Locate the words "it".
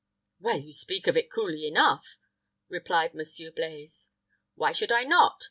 1.15-1.29